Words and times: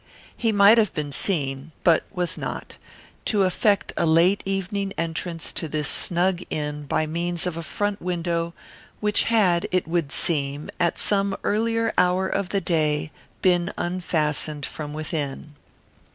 He 0.35 0.51
might 0.51 0.79
have 0.79 0.91
been 0.95 1.11
seen 1.11 1.73
but 1.83 2.05
was 2.11 2.35
not 2.35 2.77
to 3.25 3.43
effect 3.43 3.93
a 3.95 4.03
late 4.03 4.41
evening 4.45 4.93
entrance 4.97 5.51
to 5.51 5.67
this 5.67 5.87
snug 5.87 6.41
inn 6.49 6.87
by 6.87 7.05
means 7.05 7.45
of 7.45 7.55
a 7.55 7.61
front 7.61 8.01
window 8.01 8.55
which 8.99 9.25
had, 9.25 9.67
it 9.71 9.87
would 9.87 10.11
seem, 10.11 10.71
at 10.79 10.97
some 10.97 11.37
earlier 11.43 11.93
hour 11.99 12.27
of 12.27 12.49
the 12.49 12.61
day, 12.61 13.11
been 13.43 13.71
unfastened 13.77 14.65
from 14.65 14.91
within. 14.93 15.53